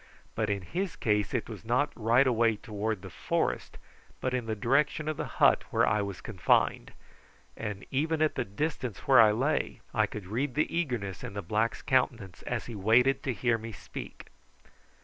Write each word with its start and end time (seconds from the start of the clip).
But 0.33 0.49
in 0.49 0.63
his 0.63 0.95
case 0.95 1.31
it 1.31 1.47
was 1.47 1.63
not 1.63 1.91
right 1.95 2.25
away 2.25 2.55
toward 2.55 3.03
the 3.03 3.11
forest, 3.11 3.77
but 4.19 4.33
in 4.33 4.47
the 4.47 4.55
direction 4.55 5.07
of 5.07 5.15
the 5.15 5.27
hut 5.37 5.63
where 5.69 5.85
I 5.85 6.01
was 6.01 6.21
confined, 6.21 6.93
and 7.55 7.85
even 7.91 8.19
at 8.19 8.33
the 8.33 8.43
distance 8.43 9.01
where 9.07 9.21
I 9.21 9.31
lay 9.31 9.79
I 9.93 10.07
could 10.07 10.25
read 10.25 10.55
the 10.55 10.75
eagerness 10.75 11.23
in 11.23 11.35
the 11.35 11.43
black's 11.43 11.83
countenance 11.83 12.41
as 12.47 12.65
he 12.65 12.73
waited 12.73 13.21
to 13.21 13.31
hear 13.33 13.59
me 13.59 13.71
speak. 13.73 14.29